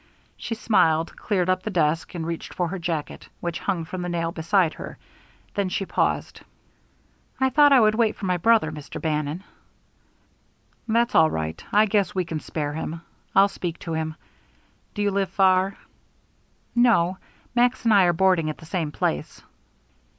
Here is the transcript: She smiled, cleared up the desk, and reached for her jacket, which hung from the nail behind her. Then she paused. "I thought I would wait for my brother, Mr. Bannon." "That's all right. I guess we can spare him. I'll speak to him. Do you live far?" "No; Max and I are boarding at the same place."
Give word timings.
She 0.35 0.55
smiled, 0.55 1.15
cleared 1.15 1.47
up 1.47 1.61
the 1.61 1.69
desk, 1.69 2.15
and 2.15 2.25
reached 2.25 2.55
for 2.55 2.69
her 2.69 2.79
jacket, 2.79 3.29
which 3.39 3.59
hung 3.59 3.85
from 3.85 4.01
the 4.01 4.09
nail 4.09 4.31
behind 4.31 4.73
her. 4.73 4.97
Then 5.53 5.69
she 5.69 5.85
paused. 5.85 6.41
"I 7.39 7.51
thought 7.51 7.71
I 7.71 7.79
would 7.79 7.93
wait 7.93 8.15
for 8.15 8.25
my 8.25 8.37
brother, 8.37 8.71
Mr. 8.71 8.99
Bannon." 8.99 9.43
"That's 10.87 11.13
all 11.13 11.29
right. 11.29 11.63
I 11.71 11.85
guess 11.85 12.15
we 12.15 12.25
can 12.25 12.39
spare 12.39 12.73
him. 12.73 13.01
I'll 13.35 13.47
speak 13.47 13.77
to 13.81 13.93
him. 13.93 14.15
Do 14.95 15.03
you 15.03 15.11
live 15.11 15.29
far?" 15.29 15.77
"No; 16.73 17.19
Max 17.53 17.83
and 17.85 17.93
I 17.93 18.05
are 18.05 18.11
boarding 18.11 18.49
at 18.49 18.57
the 18.57 18.65
same 18.65 18.91
place." 18.91 19.43